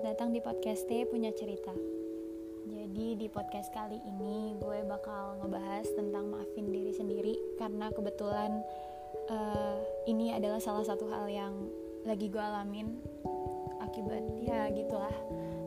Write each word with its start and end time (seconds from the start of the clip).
selamat 0.00 0.16
datang 0.16 0.32
di 0.32 0.40
podcast 0.40 0.88
T 0.88 1.04
punya 1.12 1.28
cerita. 1.36 1.76
Jadi 2.72 3.20
di 3.20 3.28
podcast 3.28 3.68
kali 3.68 4.00
ini 4.08 4.56
gue 4.56 4.80
bakal 4.88 5.44
ngebahas 5.44 5.84
tentang 5.92 6.24
maafin 6.32 6.72
diri 6.72 6.88
sendiri 6.88 7.36
karena 7.60 7.92
kebetulan 7.92 8.64
uh, 9.28 9.76
ini 10.08 10.32
adalah 10.32 10.56
salah 10.56 10.88
satu 10.88 11.04
hal 11.12 11.28
yang 11.28 11.52
lagi 12.08 12.32
gue 12.32 12.40
alamin 12.40 12.96
akibat 13.84 14.24
ya 14.40 14.72
gitulah. 14.72 15.12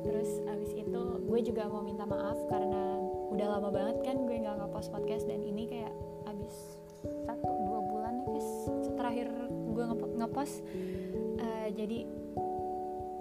Terus 0.01 0.41
abis 0.50 0.81
itu 0.81 1.04
gue 1.29 1.39
juga 1.45 1.70
mau 1.70 1.86
minta 1.86 2.09
maaf 2.09 2.41
karena 2.50 3.05
udah 3.38 3.47
lama 3.54 3.70
banget 3.70 4.02
kan 4.02 4.18
gue 4.18 4.34
nggak 4.34 4.65
ngepost 4.65 4.89
podcast 4.89 5.29
dan 5.29 5.45
ini 5.45 5.70
kayak 5.70 5.93
abis 6.25 6.81
satu 7.29 7.54
dua 7.70 7.86
bulan 7.86 8.18
nih 8.18 8.27
guys 8.34 8.50
terakhir 8.97 9.29
gue 9.78 9.86
ngepost 10.18 10.65
uh, 11.37 11.70
jadi 11.70 12.09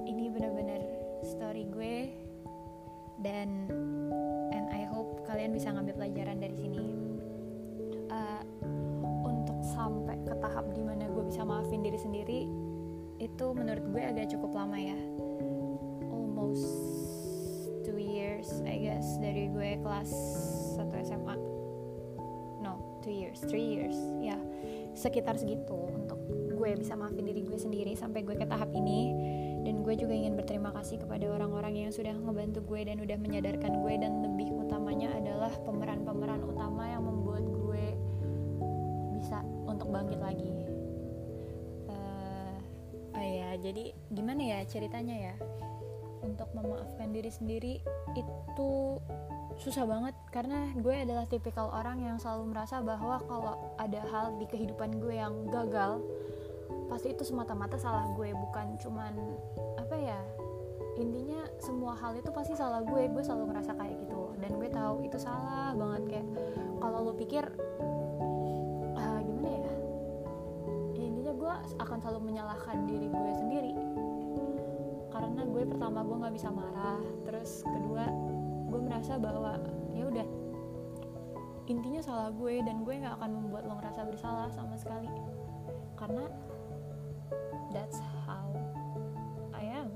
ini 0.09 0.33
benar-benar 0.33 1.02
story 1.23 1.71
gue 1.71 2.11
dan 3.23 3.71
and 4.51 4.67
I 4.75 4.83
hope 4.91 5.23
kalian 5.27 5.55
bisa 5.55 5.71
ngambil 5.71 5.95
pelajaran 5.95 6.39
dari 6.43 6.57
sini. 6.59 6.83
Uh, 8.13 8.43
untuk 9.25 9.57
sampai 9.65 10.21
ke 10.27 10.35
tahap 10.43 10.69
di 10.75 10.83
mana 10.85 11.09
gue 11.09 11.25
bisa 11.25 11.47
maafin 11.47 11.81
diri 11.81 11.97
sendiri 11.97 12.41
itu 13.23 13.47
menurut 13.55 13.87
gue 13.95 14.03
agak 14.03 14.35
cukup 14.35 14.53
lama 14.53 14.77
ya. 14.77 14.99
Almost 16.11 16.67
two 17.87 17.97
years 18.03 18.51
I 18.67 18.77
guess 18.83 19.17
dari 19.23 19.49
gue 19.49 19.79
kelas 19.81 20.11
1 20.77 21.09
SMA 21.09 21.37
no 22.63 22.99
two 23.01 23.15
years 23.15 23.39
three 23.47 23.79
years 23.79 23.97
ya. 24.19 24.37
Sekitar 24.93 25.39
segitu 25.39 25.73
untuk 25.73 26.19
gue 26.53 26.71
bisa 26.77 26.99
maafin 26.99 27.25
diri 27.25 27.47
gue 27.47 27.57
sendiri 27.57 27.95
sampai 27.95 28.27
gue 28.27 28.37
ke 28.37 28.45
tahap 28.45 28.69
ini 28.75 29.15
dan 29.63 29.87
gue 29.87 29.95
juga 29.95 30.11
ingin 30.11 30.35
berterima 30.35 30.75
kasih 30.75 30.99
kepada 30.99 31.31
orang-orang 31.31 31.87
yang 31.87 31.93
sudah 31.95 32.11
ngebantu 32.11 32.67
gue 32.67 32.81
dan 32.83 32.99
udah 32.99 33.19
menyadarkan 33.19 33.73
gue. 33.79 33.95
Dan 33.95 34.13
lebih 34.27 34.51
utamanya 34.59 35.15
adalah 35.15 35.55
pemeran-pemeran 35.63 36.43
utama 36.43 36.91
yang 36.91 37.07
membuat 37.07 37.47
gue 37.47 37.87
bisa 39.23 39.39
untuk 39.71 39.87
bangkit 39.95 40.19
lagi. 40.19 40.51
Uh, 41.87 42.59
oh 43.15 43.23
ya 43.23 43.55
jadi 43.63 43.95
gimana 44.11 44.43
ya 44.43 44.59
ceritanya 44.67 45.31
ya? 45.31 45.35
Untuk 46.23 46.51
memaafkan 46.55 47.15
diri 47.15 47.31
sendiri 47.31 47.79
itu 48.19 48.71
susah 49.63 49.87
banget. 49.87 50.19
Karena 50.35 50.75
gue 50.75 51.07
adalah 51.07 51.31
tipikal 51.31 51.71
orang 51.71 52.03
yang 52.03 52.19
selalu 52.19 52.51
merasa 52.51 52.83
bahwa 52.83 53.23
kalau 53.31 53.55
ada 53.79 54.03
hal 54.11 54.35
di 54.43 54.47
kehidupan 54.51 54.99
gue 54.99 55.23
yang 55.23 55.47
gagal 55.55 56.03
pasti 56.93 57.17
itu 57.17 57.25
semata-mata 57.25 57.81
salah 57.81 58.05
gue 58.13 58.37
bukan 58.37 58.77
cuman 58.77 59.17
apa 59.81 59.97
ya 59.97 60.21
intinya 61.01 61.49
semua 61.57 61.97
hal 61.97 62.13
itu 62.21 62.29
pasti 62.29 62.53
salah 62.53 62.85
gue. 62.85 63.09
Gue 63.09 63.23
selalu 63.25 63.53
ngerasa 63.53 63.73
kayak 63.81 63.97
gitu. 64.05 64.37
Dan 64.37 64.61
gue 64.61 64.69
tahu 64.69 64.97
itu 65.09 65.17
salah 65.17 65.73
banget 65.73 66.03
kayak 66.09 66.29
kalau 66.83 66.99
lo 67.09 67.13
pikir 67.17 67.45
uh, 68.99 69.21
gimana 69.25 69.49
ya? 69.49 69.73
ya 70.93 71.05
intinya 71.09 71.33
gue 71.33 71.53
akan 71.81 71.99
selalu 72.03 72.21
menyalahkan 72.29 72.77
diri 72.85 73.09
gue 73.09 73.33
sendiri. 73.41 73.73
Karena 75.09 75.43
gue 75.49 75.63
pertama 75.65 76.05
gue 76.05 76.17
nggak 76.21 76.35
bisa 76.37 76.49
marah. 76.53 77.01
Terus 77.25 77.65
kedua 77.65 78.05
gue 78.69 78.81
merasa 78.85 79.17
bahwa 79.17 79.57
ya 79.97 80.09
udah 80.13 80.29
intinya 81.73 82.05
salah 82.05 82.29
gue 82.37 82.61
dan 82.61 82.85
gue 82.85 83.01
nggak 83.01 83.17
akan 83.17 83.31
membuat 83.33 83.65
lo 83.65 83.81
ngerasa 83.81 84.05
bersalah 84.05 84.53
sama 84.53 84.77
sekali. 84.77 85.09
Karena 85.97 86.29
that's 87.73 87.99
how 88.29 88.47
I 89.53 89.65
am. 89.65 89.89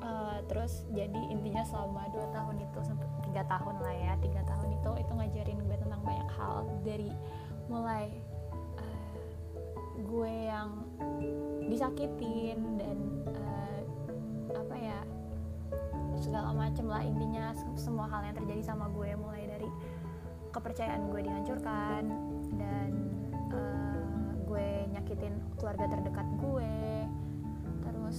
Uh, 0.00 0.40
terus 0.48 0.88
jadi 0.96 1.20
intinya 1.28 1.60
selama 1.62 2.08
dua 2.10 2.26
tahun 2.32 2.56
itu 2.64 2.78
sampai 2.80 3.06
tiga 3.28 3.44
tahun 3.46 3.76
lah 3.84 3.94
ya 3.94 4.12
tiga 4.24 4.40
tahun 4.48 4.72
itu 4.80 4.90
itu 5.06 5.12
ngajarin 5.12 5.58
gue 5.60 5.76
tentang 5.76 6.00
banyak 6.02 6.30
hal. 6.34 6.64
Dari 6.82 7.10
mulai 7.68 8.08
uh, 8.80 9.06
gue 10.00 10.34
yang 10.48 10.70
disakitin 11.68 12.80
dan 12.80 12.96
uh, 13.36 13.80
apa 14.56 14.74
ya 14.74 14.98
segala 16.18 16.52
macem 16.52 16.88
lah 16.88 17.04
intinya 17.04 17.52
semua 17.76 18.08
hal 18.08 18.24
yang 18.24 18.36
terjadi 18.40 18.72
sama 18.72 18.88
gue. 18.90 19.14
Mulai 19.14 19.46
dari 19.46 19.68
kepercayaan 20.50 21.12
gue 21.12 21.20
dihancurkan 21.22 22.02
dan 22.58 22.88
uh, 23.54 23.89
gue 24.50 24.90
nyakitin 24.90 25.34
keluarga 25.54 25.86
terdekat 25.86 26.26
gue. 26.42 26.74
Terus 27.86 28.18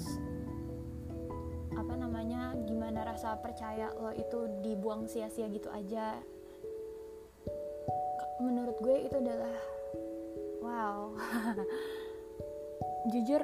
apa 1.76 1.94
namanya 2.00 2.56
gimana 2.64 3.04
rasa 3.04 3.36
percaya 3.36 3.92
lo 4.00 4.16
itu 4.16 4.48
dibuang 4.64 5.12
sia-sia 5.12 5.52
gitu 5.52 5.68
aja. 5.68 6.24
Menurut 8.40 8.80
gue 8.80 8.96
itu 9.12 9.16
adalah 9.20 9.56
wow. 10.64 11.12
Jujur 13.12 13.44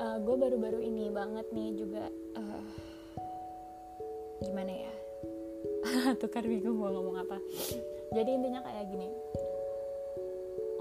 uh, 0.00 0.16
gue 0.16 0.36
baru-baru 0.40 0.80
ini 0.80 1.12
banget 1.12 1.44
nih 1.52 1.76
juga 1.76 2.08
uh, 2.40 2.64
gimana 4.40 4.72
ya? 4.72 4.92
Tukar 6.24 6.48
bingung 6.48 6.80
mau 6.80 6.88
ngomong 6.88 7.20
apa. 7.20 7.36
Jadi 8.16 8.30
intinya 8.32 8.64
kayak 8.64 8.88
gini 8.88 9.12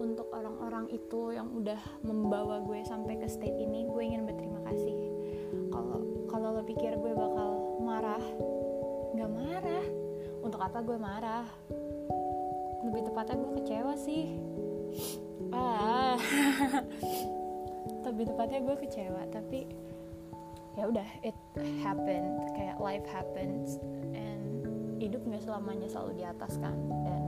untuk 0.05 0.29
orang-orang 0.29 0.85
itu 0.93 1.33
yang 1.33 1.49
udah 1.49 1.81
membawa 2.05 2.61
gue 2.61 2.85
sampai 2.85 3.17
ke 3.17 3.25
state 3.25 3.57
ini 3.57 3.89
gue 3.89 4.03
ingin 4.05 4.29
berterima 4.29 4.61
kasih. 4.69 4.95
Kalau 5.73 5.97
kalau 6.29 6.47
lo 6.53 6.61
pikir 6.61 6.93
gue 6.93 7.13
bakal 7.17 7.81
marah 7.81 8.21
nggak 9.17 9.31
marah. 9.33 9.85
Untuk 10.45 10.61
apa 10.61 10.77
gue 10.85 10.97
marah? 11.01 11.45
Lebih 12.85 13.09
tepatnya 13.09 13.35
gue 13.41 13.51
kecewa 13.57 13.93
sih. 13.97 14.37
Ah. 15.49 16.13
Lebih 18.05 18.29
tepatnya 18.29 18.61
gue 18.61 18.75
kecewa 18.85 19.25
tapi 19.33 19.65
ya 20.77 20.85
udah 20.85 21.09
it 21.25 21.33
happened. 21.81 22.45
Kayak 22.53 22.77
life 22.77 23.07
happens. 23.09 23.81
And 24.13 24.69
hidup 25.01 25.25
nggak 25.25 25.41
selamanya 25.49 25.89
selalu 25.89 26.21
di 26.21 26.25
atas 26.29 26.61
kan. 26.61 26.77
Dan 27.01 27.24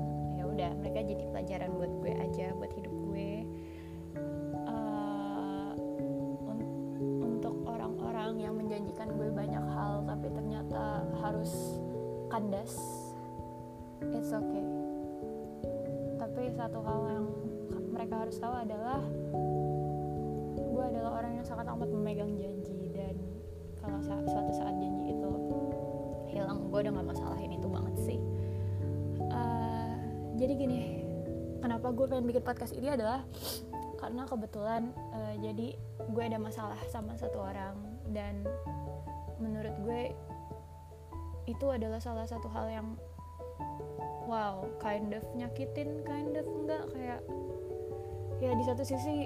udah 0.57 0.73
mereka 0.81 1.05
jadi 1.05 1.23
pelajaran 1.29 1.69
buat 1.77 1.91
gue 2.01 2.13
aja 2.17 2.45
buat 2.57 2.71
hidup 2.73 2.89
gue. 2.89 3.45
Uh, 4.65 5.69
un 6.49 6.59
untuk 7.21 7.61
orang-orang 7.69 8.41
yang 8.41 8.57
menjanjikan 8.57 9.13
gue 9.13 9.29
banyak 9.29 9.61
hal 9.61 10.01
tapi 10.09 10.33
ternyata 10.33 11.05
harus 11.21 11.77
kandas 12.33 12.73
it's 14.09 14.33
okay. 14.33 14.65
Tapi 16.17 16.49
satu 16.57 16.81
hal 16.81 16.99
yang 17.05 17.27
mereka 17.93 18.25
harus 18.25 18.41
tahu 18.41 18.57
adalah 18.57 19.05
gue 20.57 20.83
adalah 20.89 21.21
orang 21.21 21.37
yang 21.37 21.45
sangat 21.45 21.69
amat 21.69 21.89
memegang 21.93 22.33
janji 22.33 22.89
dan 22.97 23.13
kalau 23.77 24.01
suatu 24.01 24.51
saat 24.57 24.73
janji 24.81 25.13
itu 25.13 25.31
hilang 26.33 26.65
gue 26.73 26.79
udah 26.81 26.91
gak 26.97 27.07
masalahin 27.13 27.53
itu 27.53 27.67
banget 27.69 27.95
sih. 28.01 28.19
Uh, 29.29 29.56
jadi 30.37 30.53
gini 30.53 30.79
kenapa 31.59 31.89
gue 31.89 32.05
pengen 32.05 32.25
bikin 32.29 32.45
podcast 32.45 32.73
ini 32.77 32.93
adalah 32.93 33.25
karena 33.97 34.23
kebetulan 34.29 34.93
uh, 35.11 35.33
jadi 35.41 35.73
gue 36.13 36.23
ada 36.23 36.37
masalah 36.37 36.77
sama 36.93 37.17
satu 37.17 37.41
orang 37.41 37.73
dan 38.13 38.45
menurut 39.41 39.73
gue 39.81 40.13
itu 41.49 41.65
adalah 41.65 41.97
salah 41.97 42.29
satu 42.29 42.45
hal 42.53 42.69
yang 42.69 42.87
wow 44.29 44.61
kind 44.77 45.09
of 45.17 45.25
nyakitin 45.33 46.05
kind 46.05 46.37
of 46.37 46.45
enggak 46.45 46.85
kayak 46.93 47.21
ya 48.37 48.53
di 48.53 48.63
satu 48.63 48.85
sisi 48.85 49.25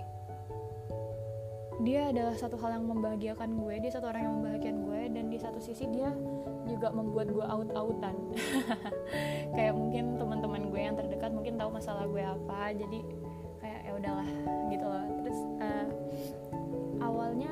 dia 1.81 2.13
adalah 2.13 2.38
satu 2.38 2.56
hal 2.62 2.80
yang 2.80 2.88
membahagiakan 2.88 3.59
gue 3.59 3.74
dia 3.83 3.91
satu 3.91 4.07
orang 4.07 4.24
yang 4.24 4.35
membahagiakan 4.39 4.80
gue 4.88 5.01
dan 5.12 5.25
di 5.27 5.38
satu 5.41 5.59
sisi 5.59 5.89
dia 5.91 6.15
juga 6.69 6.94
membuat 6.94 7.27
gue 7.33 7.45
out-outan. 7.45 8.15
Kayak 9.56 9.74
mungkin 9.75 10.03
teman-teman 10.15 10.31
masalah 11.71 12.06
gue 12.06 12.21
apa 12.21 12.75
jadi 12.75 13.00
kayak 13.63 13.81
ya 13.88 13.91
udahlah 13.95 14.29
gitu 14.69 14.85
loh. 14.85 15.06
Terus 15.23 15.39
uh, 15.63 15.88
awalnya 17.01 17.51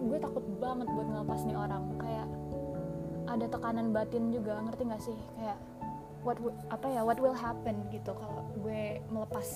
gue 0.00 0.18
takut 0.18 0.44
banget 0.58 0.88
buat 0.88 1.06
ngelepas 1.06 1.40
nih 1.46 1.56
orang. 1.58 1.84
Kayak 2.00 2.28
ada 3.30 3.46
tekanan 3.46 3.94
batin 3.94 4.34
juga 4.34 4.58
ngerti 4.64 4.82
gak 4.88 5.02
sih? 5.04 5.18
Kayak 5.38 5.58
what 6.20 6.36
apa 6.68 6.86
ya 6.88 7.00
what 7.04 7.16
will 7.20 7.36
happen 7.36 7.80
gitu 7.88 8.12
kalau 8.12 8.44
gue 8.60 9.00
melepas 9.08 9.48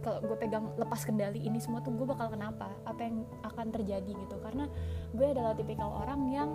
kalau 0.00 0.22
gue 0.24 0.36
pegang 0.40 0.64
lepas 0.80 1.04
kendali 1.04 1.44
ini 1.44 1.60
semua 1.60 1.84
tuh 1.84 1.92
gue 1.92 2.08
bakal 2.08 2.32
kenapa? 2.32 2.72
Apa 2.88 3.00
yang 3.04 3.28
akan 3.44 3.66
terjadi 3.68 4.12
gitu? 4.16 4.36
Karena 4.40 4.64
gue 5.12 5.26
adalah 5.28 5.52
tipikal 5.52 5.92
orang 5.92 6.20
yang 6.32 6.50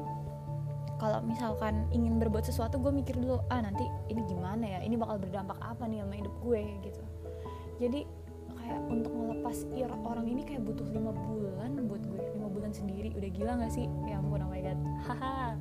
kalau 0.95 1.19
misalkan 1.27 1.85
ingin 1.91 2.17
berbuat 2.17 2.47
sesuatu 2.47 2.79
gue 2.79 2.91
mikir 2.91 3.19
dulu 3.19 3.43
ah 3.51 3.59
nanti 3.59 3.83
ini 4.07 4.23
gimana 4.25 4.63
ya? 4.63 4.79
Ini 4.81 4.95
bakal 4.95 5.19
berdampak 5.19 5.59
apa 5.59 5.83
nih 5.85 6.01
sama 6.01 6.15
hidup 6.15 6.35
gue? 6.39 6.61
Gitu. 6.87 7.03
Jadi 7.83 7.99
kayak 8.55 8.81
untuk 8.89 9.11
ngelepas 9.13 9.57
ir 9.77 9.91
orang 9.91 10.25
ini 10.25 10.41
kayak 10.41 10.65
butuh 10.65 10.87
lima 10.89 11.11
bulan 11.11 11.75
buat 11.85 12.03
gue. 12.07 12.21
Lima 12.39 12.47
bulan 12.49 12.71
sendiri. 12.71 13.11
Udah 13.13 13.29
gila 13.29 13.51
gak 13.59 13.73
sih? 13.75 13.85
Ya 14.07 14.23
ampun 14.23 14.41
oh 14.41 14.49
my 14.49 14.61
god. 14.63 14.79
Haha. 15.05 15.59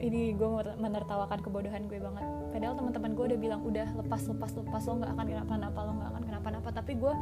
Ini 0.00 0.32
gue 0.32 0.48
menertawakan 0.80 1.44
kebodohan 1.44 1.84
gue 1.88 2.00
banget. 2.00 2.24
Padahal 2.52 2.74
teman-teman 2.76 3.10
gue 3.16 3.24
udah 3.32 3.38
bilang 3.40 3.60
udah 3.64 3.88
lepas 3.96 4.22
lepas 4.28 4.52
lepas. 4.56 4.82
Lo 4.88 5.00
nggak 5.00 5.12
akan 5.12 5.26
kenapa-napa 5.28 5.80
lo 5.84 5.92
nggak 5.96 6.10
akan 6.14 6.22
kenapa-napa. 6.24 6.68
Tapi 6.72 6.92
gue 6.96 7.12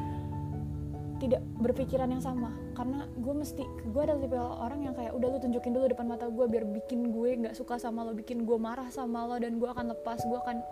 tidak 1.18 1.42
berpikiran 1.58 2.08
yang 2.08 2.22
sama. 2.22 2.54
Karena 2.72 3.10
gue 3.18 3.34
mesti 3.34 3.62
gue 3.66 4.02
adalah 4.02 4.22
tipe 4.22 4.38
orang 4.38 4.80
yang 4.86 4.94
kayak 4.94 5.12
udah 5.12 5.28
lu 5.34 5.38
tunjukin 5.42 5.74
dulu 5.74 5.84
depan 5.90 6.06
mata 6.06 6.30
gue 6.30 6.46
biar 6.46 6.64
bikin 6.64 7.10
gue 7.10 7.30
nggak 7.44 7.54
suka 7.58 7.76
sama 7.76 8.06
lo 8.06 8.14
bikin 8.14 8.46
gue 8.46 8.58
marah 8.58 8.86
sama 8.94 9.26
lo 9.26 9.36
dan 9.36 9.58
gue 9.58 9.66
akan 9.66 9.92
lepas 9.92 10.22
gue 10.22 10.38
akan 10.38 10.62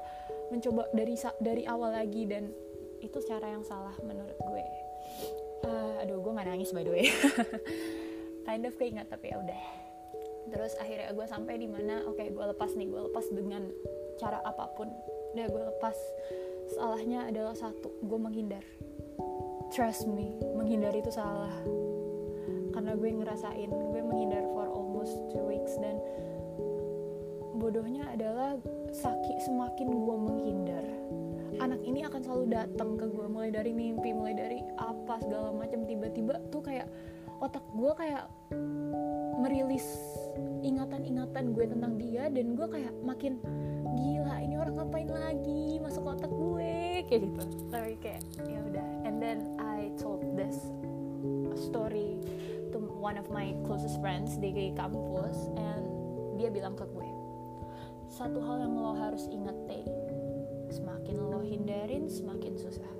mencoba 0.54 0.86
dari 0.94 1.14
dari 1.42 1.62
awal 1.66 1.92
lagi. 1.92 2.24
Dan 2.24 2.54
itu 3.02 3.18
cara 3.26 3.52
yang 3.52 3.66
salah 3.66 3.94
menurut 4.06 4.38
gue. 4.38 4.64
Uh, 5.66 6.02
aduh 6.06 6.22
gue 6.22 6.32
nggak 6.32 6.48
nangis 6.48 6.70
by 6.70 6.86
the 6.86 6.92
way. 6.94 7.10
Kind 8.46 8.62
of 8.62 8.78
keinget 8.78 9.10
tapi 9.10 9.34
ya 9.34 9.42
udah. 9.42 9.62
Terus 10.46 10.78
akhirnya 10.78 11.10
gue 11.10 11.26
sampai 11.26 11.58
di 11.58 11.66
mana 11.66 12.06
oke 12.06 12.22
okay, 12.22 12.30
gue 12.30 12.44
lepas 12.54 12.70
nih 12.78 12.86
gue 12.86 13.02
lepas 13.10 13.26
dengan 13.34 13.66
cara 14.22 14.38
apa 14.46 14.70
pun. 14.78 14.86
Udah 15.34 15.46
gue 15.50 15.62
lepas. 15.74 15.98
Salahnya 16.66 17.30
adalah 17.30 17.54
satu 17.54 17.94
gue 18.02 18.18
menghindar 18.18 18.62
trust 19.72 20.06
me 20.06 20.36
menghindar 20.54 20.92
itu 20.94 21.10
salah. 21.10 21.52
Karena 22.74 22.92
gue 22.92 23.10
ngerasain 23.10 23.70
gue 23.70 24.00
menghindar 24.04 24.44
for 24.52 24.68
almost 24.68 25.16
two 25.32 25.42
weeks 25.46 25.74
dan 25.80 25.96
bodohnya 27.56 28.12
adalah 28.12 28.60
sakit 28.92 29.38
semakin 29.48 29.88
gue 29.88 30.16
menghindar 30.20 30.84
anak 31.56 31.80
ini 31.88 32.04
akan 32.04 32.20
selalu 32.20 32.44
datang 32.52 33.00
ke 33.00 33.08
gue 33.08 33.26
mulai 33.32 33.48
dari 33.48 33.72
mimpi 33.72 34.12
mulai 34.12 34.36
dari 34.36 34.60
apa 34.76 35.16
segala 35.24 35.56
macam 35.56 35.88
tiba-tiba 35.88 36.36
tuh 36.52 36.60
kayak 36.60 36.84
otak 37.40 37.64
gue 37.76 37.92
kayak 37.96 38.24
merilis 39.40 39.84
ingatan-ingatan 40.64 41.52
gue 41.52 41.64
tentang 41.68 41.92
dia 42.00 42.28
dan 42.32 42.56
gue 42.56 42.66
kayak 42.68 42.92
makin 43.04 43.40
gila 43.96 44.36
ini 44.40 44.54
orang 44.56 44.76
ngapain 44.80 45.08
lagi 45.08 45.80
masuk 45.80 46.04
otak 46.04 46.32
gue? 46.32 47.04
Kayak 47.08 47.20
gitu. 47.28 47.42
Tapi 47.72 47.94
kayak 48.00 48.22
ya 48.44 48.60
udah 48.60 48.86
and 49.16 49.24
then 49.24 49.56
I 49.56 49.88
told 49.96 50.20
this 50.36 50.60
story 51.56 52.20
to 52.68 52.76
one 53.00 53.16
of 53.16 53.32
my 53.32 53.56
closest 53.64 53.96
friends 54.04 54.36
di 54.36 54.52
kampus 54.76 55.48
and 55.56 55.88
dia 56.36 56.52
bilang 56.52 56.76
ke 56.76 56.84
gue 56.84 57.08
satu 58.12 58.44
hal 58.44 58.60
yang 58.60 58.76
lo 58.76 58.92
harus 58.92 59.24
ingat 59.32 59.56
teh. 59.64 59.88
Semakin 60.68 61.16
lo 61.16 61.40
hindarin 61.40 62.12
semakin 62.12 62.60
susah. 62.60 62.92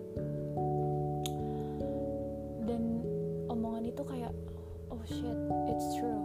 Dan 2.65 3.05
omongan 3.53 3.85
itu 3.85 4.01
kayak 4.01 4.33
oh 4.89 5.05
shit 5.05 5.37
it's 5.69 6.01
true. 6.01 6.21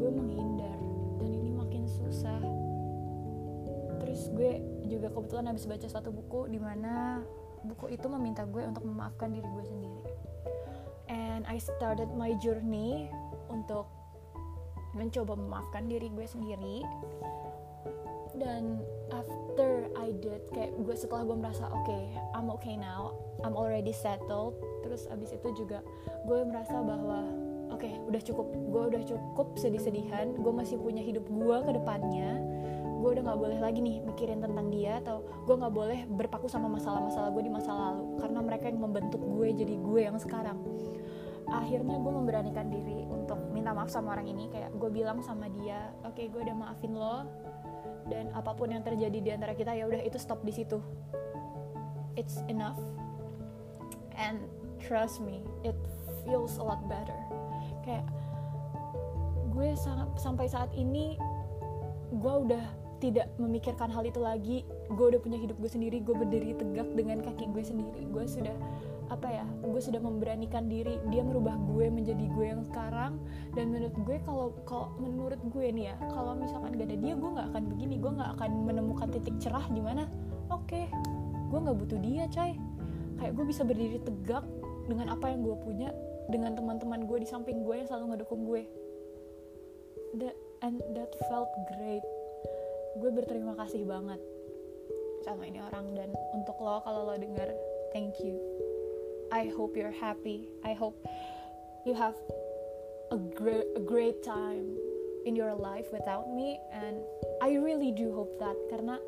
Gue 0.00 0.08
menghindar 0.08 0.80
dan 1.20 1.30
ini 1.36 1.52
makin 1.52 1.84
susah. 1.84 2.40
Terus 4.00 4.32
gue 4.32 4.64
juga 4.88 5.12
kebetulan 5.12 5.52
habis 5.52 5.68
baca 5.68 5.84
satu 5.84 6.08
buku 6.08 6.48
di 6.48 6.56
mana 6.56 7.20
buku 7.66 7.98
itu 7.98 8.06
meminta 8.06 8.46
gue 8.46 8.62
untuk 8.62 8.86
memaafkan 8.86 9.34
diri 9.34 9.46
gue 9.46 9.64
sendiri. 9.66 10.02
And 11.06 11.46
I 11.46 11.58
started 11.62 12.10
my 12.14 12.34
journey 12.42 13.10
untuk 13.50 13.86
mencoba 14.96 15.36
memaafkan 15.36 15.86
diri 15.86 16.08
gue 16.10 16.26
sendiri. 16.26 16.82
Dan 18.36 18.84
after 19.10 19.88
I 19.96 20.12
did 20.20 20.44
kayak 20.52 20.76
gue 20.76 20.94
setelah 20.96 21.24
gue 21.24 21.36
merasa 21.36 21.68
oke 21.68 21.84
okay, 21.88 22.04
I'm 22.36 22.48
okay 22.58 22.76
now. 22.76 23.16
I'm 23.44 23.54
already 23.54 23.92
settled. 23.92 24.58
Terus 24.84 25.08
abis 25.08 25.36
itu 25.36 25.64
juga 25.64 25.80
gue 26.26 26.40
merasa 26.44 26.80
bahwa 26.80 27.28
oke 27.70 27.80
okay, 27.80 27.96
udah 28.06 28.22
cukup. 28.22 28.46
Gue 28.72 28.82
udah 28.92 29.02
cukup 29.06 29.56
sedih-sedihan. 29.56 30.36
Gue 30.36 30.52
masih 30.52 30.76
punya 30.80 31.00
hidup 31.00 31.24
gue 31.28 31.56
ke 31.64 31.72
depannya 31.76 32.55
gue 32.96 33.08
udah 33.12 33.22
nggak 33.28 33.40
boleh 33.40 33.58
lagi 33.60 33.84
nih 33.84 34.00
mikirin 34.02 34.40
tentang 34.40 34.72
dia 34.72 34.98
atau 35.04 35.20
gue 35.44 35.54
nggak 35.54 35.74
boleh 35.74 36.00
berpaku 36.08 36.48
sama 36.48 36.66
masalah-masalah 36.72 37.28
gue 37.30 37.44
di 37.44 37.52
masa 37.52 37.72
lalu 37.72 38.16
karena 38.18 38.40
mereka 38.40 38.64
yang 38.72 38.80
membentuk 38.80 39.20
gue 39.20 39.48
jadi 39.52 39.74
gue 39.76 40.00
yang 40.00 40.16
sekarang. 40.16 40.58
Akhirnya 41.46 42.02
gue 42.02 42.12
memberanikan 42.12 42.66
diri 42.72 43.06
untuk 43.06 43.38
minta 43.54 43.70
maaf 43.70 43.86
sama 43.92 44.18
orang 44.18 44.26
ini 44.26 44.50
kayak 44.50 44.74
gue 44.74 44.90
bilang 44.90 45.22
sama 45.22 45.46
dia 45.52 45.94
oke 46.02 46.18
okay, 46.18 46.26
gue 46.26 46.42
udah 46.42 46.56
maafin 46.56 46.92
lo 46.96 47.22
dan 48.10 48.30
apa 48.34 48.54
pun 48.54 48.70
yang 48.70 48.82
terjadi 48.82 49.18
di 49.18 49.30
antara 49.34 49.54
kita 49.54 49.74
ya 49.74 49.86
udah 49.86 50.02
itu 50.02 50.18
stop 50.18 50.42
di 50.42 50.50
situ. 50.54 50.82
It's 52.16 52.40
enough. 52.48 52.80
And 54.16 54.48
trust 54.80 55.20
me 55.20 55.44
it 55.62 55.76
feels 56.24 56.56
a 56.58 56.64
lot 56.64 56.82
better. 56.88 57.18
Kayak 57.86 58.08
gue 59.54 59.72
sampai 60.18 60.46
saat 60.50 60.68
ini 60.74 61.16
gue 62.16 62.34
udah 62.48 62.85
tidak 62.98 63.28
memikirkan 63.36 63.92
hal 63.92 64.02
itu 64.04 64.20
lagi. 64.20 64.58
Gue 64.92 65.14
udah 65.14 65.20
punya 65.20 65.38
hidup 65.40 65.56
gue 65.60 65.70
sendiri 65.70 66.00
gue 66.00 66.14
berdiri 66.16 66.56
tegak 66.56 66.88
dengan 66.96 67.20
kaki 67.22 67.50
gue 67.52 67.64
sendiri. 67.64 68.02
Gue 68.08 68.24
sudah 68.24 68.56
apa 69.06 69.28
ya 69.30 69.46
gue 69.62 69.80
sudah 69.80 70.00
memberanikan 70.00 70.66
diri. 70.66 70.98
Dia 71.12 71.22
merubah 71.22 71.54
gue 71.56 71.86
menjadi 71.92 72.24
gue 72.32 72.46
yang 72.46 72.62
sekarang. 72.64 73.20
Dan 73.52 73.72
menurut 73.72 73.94
gue 74.02 74.16
kalau 74.24 74.56
kalau 74.64 74.92
menurut 74.96 75.40
gue 75.52 75.66
nih 75.70 75.92
ya 75.92 75.96
kalau 76.12 76.32
misalkan 76.36 76.76
gak 76.76 76.88
ada 76.88 76.96
dia 76.98 77.14
gue 77.14 77.30
nggak 77.30 77.48
akan 77.52 77.62
begini. 77.76 77.94
Gue 78.00 78.12
nggak 78.16 78.30
akan 78.40 78.50
menemukan 78.64 79.08
titik 79.12 79.36
cerah 79.38 79.66
di 79.72 79.80
mana. 79.84 80.08
Oke 80.48 80.64
okay, 80.72 80.84
gue 81.52 81.58
nggak 81.58 81.76
butuh 81.76 81.98
dia 82.00 82.24
coy. 82.32 82.52
Kayak 83.16 83.32
gue 83.32 83.44
bisa 83.48 83.62
berdiri 83.64 83.98
tegak 84.04 84.44
dengan 84.86 85.12
apa 85.12 85.32
yang 85.32 85.42
gue 85.42 85.56
punya 85.60 85.90
dengan 86.26 86.54
teman-teman 86.58 87.06
gue 87.06 87.22
di 87.22 87.28
samping 87.28 87.62
gue 87.62 87.74
yang 87.82 87.86
selalu 87.86 88.14
ngedukung 88.14 88.42
gue 88.46 88.62
that 90.18 90.36
and 90.62 90.80
that 90.94 91.10
felt 91.28 91.50
great 91.76 92.02
gue 92.96 93.10
berterima 93.12 93.52
kasih 93.60 93.84
banget 93.84 94.20
sama 95.20 95.44
ini 95.44 95.60
orang 95.60 95.92
dan 95.92 96.10
untuk 96.32 96.56
lo 96.62 96.80
kalau 96.80 97.12
lo 97.12 97.14
dengar 97.18 97.50
thank 97.92 98.16
you. 98.22 98.40
I 99.34 99.50
hope 99.52 99.74
you're 99.74 99.94
happy. 99.94 100.48
I 100.62 100.72
hope 100.72 100.94
you 101.84 101.92
have 101.98 102.14
a 103.10 103.18
great 103.18 103.66
a 103.74 103.82
great 103.82 104.22
time 104.22 104.78
in 105.26 105.34
your 105.34 105.52
life 105.54 105.90
without 105.90 106.30
me 106.30 106.58
and 106.70 107.02
I 107.42 107.58
really 107.58 107.90
do 107.90 108.14
hope 108.14 108.38
that 108.38 108.54
karena 108.70 109.02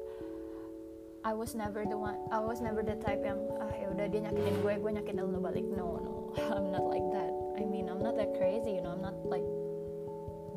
I 1.22 1.32
was 1.34 1.54
never 1.54 1.86
the 1.86 1.96
one 1.96 2.18
I 2.34 2.42
was 2.42 2.58
never 2.58 2.82
the 2.82 2.98
type 2.98 3.22
yang 3.22 3.38
ah 3.62 3.70
ya 3.72 3.88
udah 3.94 4.06
dia 4.10 4.26
nyakitin 4.26 4.58
gue 4.58 4.74
gue 4.84 4.90
nyakitin 5.00 5.22
lo 5.22 5.40
balik. 5.40 5.64
No 5.70 6.02
no 6.02 6.12
I'm 6.54 6.74
not 6.74 6.84
like 6.90 7.06
that. 7.14 7.32
I 7.56 7.64
mean 7.64 7.88
I'm 7.88 8.02
not 8.02 8.18
that 8.20 8.34
crazy 8.36 8.76
you 8.76 8.82
know 8.82 8.92
I'm 8.92 9.04
not 9.06 9.16
like 9.24 9.46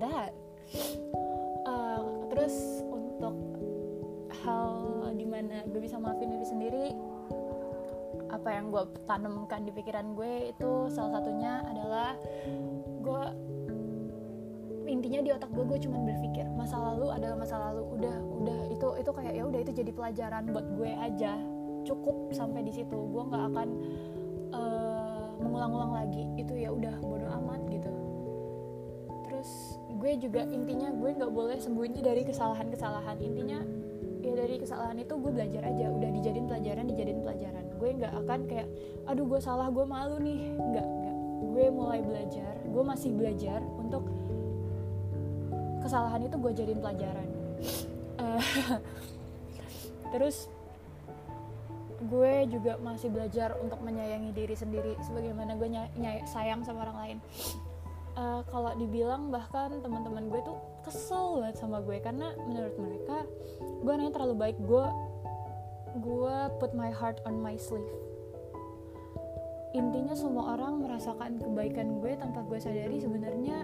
that. 0.01 0.33
Uh, 1.61 2.25
terus 2.33 2.81
untuk 3.21 3.37
hal 4.41 4.73
di 5.13 5.29
mana 5.29 5.61
gue 5.69 5.77
bisa 5.77 6.01
maafin 6.01 6.33
diri 6.33 6.47
sendiri 6.49 6.85
apa 8.33 8.49
yang 8.49 8.73
gue 8.73 8.81
tanamkan 9.05 9.61
di 9.61 9.69
pikiran 9.69 10.17
gue 10.17 10.49
itu 10.49 10.89
salah 10.89 11.21
satunya 11.21 11.61
adalah 11.69 12.17
gue 13.05 13.23
intinya 14.89 15.21
di 15.21 15.29
otak 15.29 15.53
gue 15.53 15.61
gue 15.69 15.79
cuma 15.85 16.01
berpikir 16.01 16.49
masa 16.57 16.81
lalu 16.81 17.13
adalah 17.13 17.37
masa 17.37 17.61
lalu 17.61 17.85
udah 18.01 18.17
udah 18.41 18.59
itu 18.73 18.87
itu 18.97 19.11
kayak 19.13 19.33
ya 19.37 19.43
udah 19.45 19.59
itu 19.61 19.71
jadi 19.77 19.91
pelajaran 19.93 20.43
buat 20.49 20.65
gue 20.73 20.89
aja 20.89 21.37
cukup 21.85 22.33
sampai 22.33 22.65
di 22.65 22.73
situ 22.73 22.97
gue 22.97 23.23
nggak 23.29 23.43
akan 23.53 23.69
uh, 24.57 25.29
mengulang-ulang 25.37 25.93
lagi 25.93 26.25
itu 26.41 26.57
ya 26.57 26.73
udah 26.73 26.97
bodo 26.97 27.29
amat 27.29 27.61
gitu 27.69 28.10
gue 30.01 30.17
juga 30.17 30.41
intinya 30.49 30.89
gue 30.89 31.09
nggak 31.13 31.29
boleh 31.29 31.61
sembunyi 31.61 32.01
dari 32.01 32.25
kesalahan-kesalahan. 32.25 33.21
Intinya 33.21 33.61
ya 34.21 34.33
dari 34.33 34.57
kesalahan 34.57 34.97
itu 34.97 35.13
gue 35.13 35.31
belajar 35.31 35.61
aja. 35.69 35.85
Udah 35.93 36.09
dijadiin 36.09 36.49
pelajaran 36.49 36.89
dijadiin 36.89 37.21
pelajaran. 37.21 37.65
Gue 37.77 37.89
nggak 38.01 38.13
akan 38.25 38.39
kayak 38.49 38.67
aduh 39.05 39.25
gue 39.29 39.39
salah 39.39 39.69
gue 39.69 39.85
malu 39.85 40.17
nih. 40.17 40.57
Nggak 40.57 40.87
nggak. 40.89 41.15
Gue 41.53 41.65
mulai 41.69 42.01
belajar 42.01 42.61
gue 42.71 42.83
masih 42.87 43.11
belajar 43.11 43.59
untuk 43.75 44.07
kesalahan 45.83 46.23
itu 46.23 46.35
gue 46.39 46.51
jadiin 46.55 46.79
pelajaran. 46.79 47.27
Uh, 48.15 48.41
terus 50.15 50.47
gue 52.01 52.33
juga 52.49 52.81
masih 52.81 53.13
belajar 53.13 53.53
untuk 53.61 53.77
menyayangi 53.85 54.33
diri 54.33 54.55
sendiri 54.57 54.97
sebagaimana 55.05 55.53
gue 55.53 55.69
ny 55.69 56.25
sayang 56.25 56.65
sama 56.65 56.89
orang 56.89 56.97
lain 56.97 57.17
uh, 58.15 58.41
kalau 58.47 58.71
dibilang 58.75 59.29
bahkan 59.29 59.79
teman-teman 59.79 60.27
gue 60.27 60.41
tuh 60.43 60.57
kesel 60.83 61.41
banget 61.41 61.55
sama 61.59 61.79
gue 61.83 61.97
karena 62.01 62.33
menurut 62.47 62.75
mereka 62.79 63.23
gue 63.59 63.91
nanya 63.95 64.13
terlalu 64.13 64.35
baik. 64.37 64.57
Gue 64.63 64.85
gue 65.99 66.37
put 66.59 66.71
my 66.71 66.91
heart 66.91 67.19
on 67.27 67.39
my 67.39 67.55
sleeve. 67.59 67.91
Intinya 69.71 70.11
semua 70.15 70.59
orang 70.59 70.83
merasakan 70.83 71.39
kebaikan 71.39 72.03
gue 72.03 72.11
tanpa 72.19 72.43
gue 72.43 72.59
sadari 72.59 72.99
sebenarnya 72.99 73.63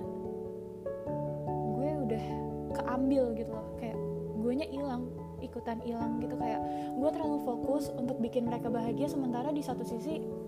gue 1.75 1.89
udah 2.07 2.25
keambil 2.79 3.35
gitu 3.35 3.51
loh. 3.51 3.67
Kayak 3.79 3.99
gue 4.37 4.53
nya 4.55 4.67
hilang 4.71 5.11
ikutan 5.43 5.79
hilang 5.83 6.19
gitu. 6.23 6.35
Kayak 6.39 6.63
gue 6.95 7.09
terlalu 7.11 7.37
fokus 7.43 7.91
untuk 7.95 8.19
bikin 8.23 8.47
mereka 8.47 8.71
bahagia 8.71 9.11
sementara 9.11 9.51
di 9.51 9.63
satu 9.63 9.83
sisi 9.83 10.47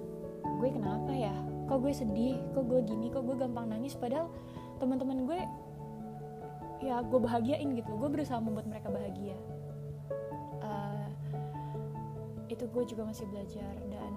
gue 0.60 0.70
kenapa 0.76 1.16
ya 1.16 1.32
kok 1.70 1.86
gue 1.86 1.94
sedih? 1.94 2.36
Kok 2.58 2.66
gue 2.66 2.80
gini? 2.82 3.14
Kok 3.14 3.24
gue 3.30 3.36
gampang 3.38 3.70
nangis? 3.70 3.94
Padahal 3.94 4.34
teman-teman 4.82 5.30
gue 5.30 5.40
ya 6.82 7.06
gue 7.06 7.20
bahagiain 7.22 7.78
gitu. 7.78 7.94
Gue 7.94 8.10
berusaha 8.10 8.42
membuat 8.42 8.66
mereka 8.66 8.90
bahagia. 8.90 9.38
Uh, 10.66 11.06
itu 12.50 12.66
gue 12.66 12.84
juga 12.90 13.06
masih 13.06 13.30
belajar. 13.30 13.74
Dan 13.86 14.14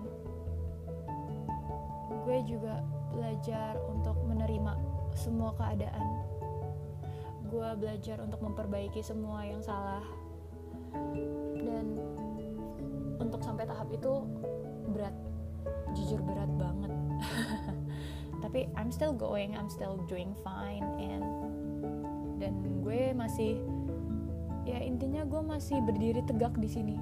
gue 2.24 2.38
juga 2.48 2.80
belajar 3.12 3.76
untuk 3.92 4.16
menerima 4.24 4.72
semua 5.12 5.52
keadaan. 5.52 6.24
Gue 7.52 7.68
belajar 7.76 8.16
untuk 8.24 8.40
memperbaiki 8.40 9.04
semua 9.04 9.44
yang 9.44 9.60
salah. 9.60 10.00
Dan 11.60 12.00
untuk 13.20 13.44
sampai 13.44 13.68
tahap 13.68 13.92
itu 13.92 14.24
berat. 14.88 15.12
Jujur 15.92 16.24
berat 16.24 16.48
banget 16.56 16.91
tapi 18.52 18.68
I'm 18.76 18.92
still 18.92 19.16
going 19.16 19.56
I'm 19.56 19.72
still 19.72 20.04
doing 20.12 20.36
fine 20.44 20.84
and 21.00 21.24
dan 22.36 22.52
gue 22.84 23.16
masih 23.16 23.64
ya 24.68 24.76
intinya 24.76 25.24
gue 25.24 25.40
masih 25.40 25.80
berdiri 25.80 26.20
tegak 26.28 26.52
di 26.60 26.68
sini. 26.68 27.00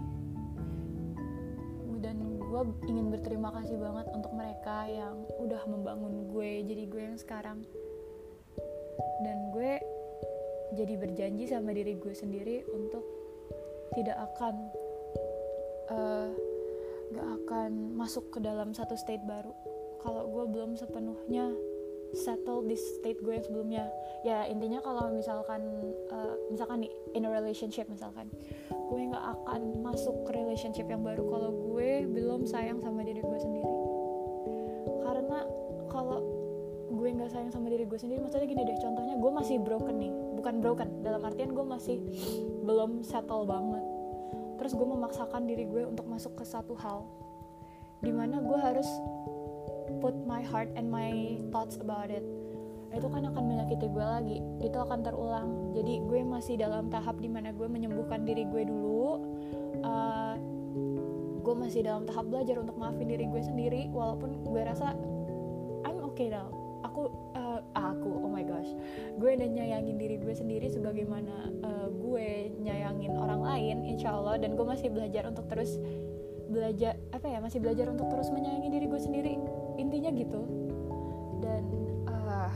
Dan 1.98 2.38
gue 2.38 2.62
ingin 2.86 3.10
berterima 3.10 3.50
kasih 3.50 3.82
banget 3.82 4.06
untuk 4.14 4.30
mereka 4.30 4.86
yang 4.86 5.26
udah 5.42 5.58
membangun 5.66 6.30
gue 6.30 6.62
jadi 6.70 6.86
gue 6.86 7.02
yang 7.02 7.18
sekarang. 7.18 7.66
Dan 9.26 9.50
gue 9.50 9.82
jadi 10.78 10.94
berjanji 11.02 11.50
sama 11.50 11.74
diri 11.74 11.98
gue 11.98 12.14
sendiri 12.14 12.62
untuk 12.70 13.02
tidak 13.98 14.22
akan 14.22 14.54
uh, 15.90 16.30
gak 17.10 17.28
akan 17.42 17.98
masuk 17.98 18.30
ke 18.30 18.38
dalam 18.38 18.70
satu 18.70 18.94
state 18.94 19.26
baru 19.26 19.50
kalau 20.00 20.26
gue 20.28 20.44
belum 20.48 20.76
sepenuhnya 20.76 21.52
settle 22.10 22.66
di 22.66 22.74
state 22.74 23.22
gue 23.22 23.32
yang 23.38 23.46
sebelumnya. 23.46 23.84
Ya 24.26 24.44
intinya 24.50 24.82
kalau 24.82 25.14
misalkan 25.14 25.62
uh, 26.10 26.34
misalkan 26.50 26.84
nih 26.84 26.92
in 27.14 27.26
a 27.26 27.30
relationship 27.30 27.86
misalkan 27.86 28.28
gue 28.70 29.00
nggak 29.06 29.24
akan 29.38 29.80
masuk 29.80 30.26
ke 30.26 30.34
relationship 30.34 30.90
yang 30.90 31.06
baru 31.06 31.22
kalau 31.30 31.50
gue 31.70 32.04
belum 32.10 32.44
sayang 32.44 32.82
sama 32.82 33.06
diri 33.06 33.22
gue 33.22 33.38
sendiri. 33.38 33.74
Karena 35.06 35.38
kalau 35.86 36.20
gue 36.90 37.08
nggak 37.14 37.30
sayang 37.30 37.50
sama 37.54 37.70
diri 37.70 37.86
gue 37.86 37.98
sendiri 37.98 38.18
maksudnya 38.18 38.50
gini 38.50 38.66
deh 38.66 38.78
contohnya 38.82 39.14
gue 39.14 39.30
masih 39.30 39.56
broken 39.62 39.96
nih 40.02 40.12
bukan 40.34 40.54
broken 40.58 40.88
dalam 41.06 41.22
artian 41.22 41.54
gue 41.54 41.64
masih 41.64 42.02
belum 42.66 43.06
settle 43.06 43.46
banget. 43.46 43.84
Terus 44.58 44.76
gue 44.76 44.84
memaksakan 44.84 45.46
diri 45.46 45.64
gue 45.64 45.86
untuk 45.86 46.04
masuk 46.10 46.36
ke 46.36 46.44
satu 46.44 46.74
hal 46.76 47.06
di 48.00 48.12
mana 48.12 48.40
gue 48.40 48.58
harus 48.58 48.88
put 50.00 50.16
my 50.24 50.40
heart 50.40 50.72
and 50.74 50.88
my 50.88 51.36
thoughts 51.52 51.76
about 51.76 52.08
it. 52.08 52.24
Itu 52.90 53.06
kan 53.06 53.22
akan 53.28 53.44
menyakiti 53.46 53.86
gue 53.86 54.02
lagi. 54.02 54.38
Itu 54.58 54.82
akan 54.82 55.06
terulang. 55.06 55.76
Jadi 55.76 56.02
gue 56.02 56.20
masih 56.26 56.58
dalam 56.58 56.90
tahap 56.90 57.22
di 57.22 57.30
mana 57.30 57.54
gue 57.54 57.68
menyembuhkan 57.70 58.26
diri 58.26 58.48
gue 58.48 58.66
dulu. 58.66 59.22
Uh, 59.80 60.34
gue 61.40 61.54
masih 61.56 61.86
dalam 61.86 62.04
tahap 62.04 62.28
belajar 62.28 62.60
untuk 62.60 62.76
maafin 62.76 63.08
diri 63.08 63.24
gue 63.30 63.42
sendiri 63.42 63.88
walaupun 63.94 64.44
gue 64.44 64.60
rasa 64.64 64.96
I'm 65.86 66.02
okay 66.10 66.32
now. 66.32 66.50
Aku 66.82 67.12
uh, 67.38 67.60
aku 67.78 68.10
oh 68.26 68.30
my 68.32 68.42
gosh. 68.42 68.74
Gue 69.22 69.38
udah 69.38 69.48
nyayangin 69.48 69.96
diri 70.00 70.16
gue 70.18 70.34
sendiri 70.34 70.66
sebagaimana 70.66 71.52
uh, 71.62 71.88
gue 71.88 72.50
nyayangin 72.58 73.14
orang 73.14 73.40
lain 73.46 73.76
insya 73.86 74.18
Allah 74.18 74.40
dan 74.42 74.58
gue 74.58 74.66
masih 74.66 74.90
belajar 74.90 75.30
untuk 75.30 75.46
terus 75.46 75.78
belajar 76.50 76.98
apa 77.14 77.30
ya 77.30 77.38
masih 77.38 77.62
belajar 77.62 77.86
untuk 77.86 78.10
terus 78.10 78.26
menyayangi 78.34 78.68
diri 78.74 78.86
gue 78.90 79.00
sendiri 79.00 79.34
intinya 79.80 80.10
gitu. 80.12 80.40
Dan 81.40 81.64
uh, 82.04 82.52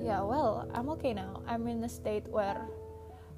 ya 0.00 0.18
yeah, 0.18 0.20
well 0.24 0.64
I'm 0.72 0.88
okay 0.96 1.12
now. 1.12 1.44
I'm 1.44 1.68
in 1.68 1.84
a 1.84 1.90
state 1.92 2.24
where 2.32 2.64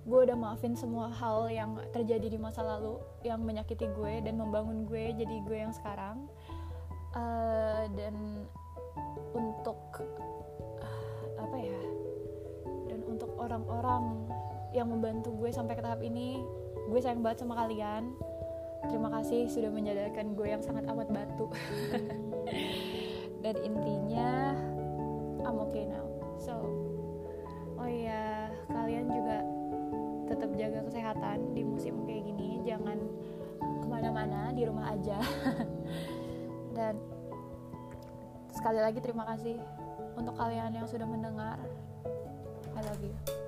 gue 0.02 0.18
udah 0.26 0.34
maafin 0.34 0.74
semua 0.74 1.10
hal 1.14 1.46
yang 1.46 1.78
terjadi 1.94 2.26
di 2.26 2.38
masa 2.38 2.66
lalu 2.66 2.98
yang 3.22 3.42
menyakiti 3.42 3.86
gue 3.94 4.22
dan 4.22 4.34
membangun 4.34 4.86
gue 4.86 5.14
jadi 5.14 5.36
gue 5.46 5.58
yang 5.58 5.74
sekarang. 5.74 6.26
Uh, 7.12 7.84
dan 7.92 8.46
untuk 9.36 9.76
uh, 10.80 11.22
apa 11.36 11.56
ya 11.60 11.80
dan 12.88 13.00
untuk 13.04 13.28
orang-orang 13.36 14.28
yang 14.72 14.88
membantu 14.88 15.32
gue 15.36 15.52
sampai 15.52 15.76
ke 15.76 15.84
tahap 15.84 16.00
ini 16.00 16.40
gue 16.88 17.00
sayang 17.00 17.20
banget 17.20 17.44
sama 17.44 17.54
kalian 17.56 18.16
terima 18.86 19.08
kasih 19.18 19.46
sudah 19.46 19.70
menyadarkan 19.70 20.34
gue 20.34 20.48
yang 20.48 20.62
sangat 20.62 20.86
amat 20.90 21.08
batu. 21.10 21.46
Dan 23.44 23.54
intinya 23.62 24.54
I'm 25.42 25.58
okay 25.68 25.86
now. 25.86 26.06
So 26.38 26.54
oh 27.78 27.88
iya 27.90 28.50
kalian 28.70 29.10
juga 29.10 29.38
tetap 30.30 30.50
jaga 30.54 30.80
kesehatan 30.86 31.54
di 31.54 31.62
musim 31.66 32.02
kayak 32.06 32.22
gini. 32.26 32.62
Jangan 32.62 32.98
ke 33.60 33.86
mana-mana 33.86 34.54
di 34.54 34.62
rumah 34.66 34.94
aja. 34.94 35.18
Dan 36.76 36.98
sekali 38.54 38.78
lagi 38.78 38.98
terima 39.02 39.26
kasih 39.34 39.58
untuk 40.14 40.34
kalian 40.38 40.74
yang 40.74 40.86
sudah 40.86 41.06
mendengar. 41.06 41.58
I 42.72 42.80
love 42.80 43.04
you 43.04 43.41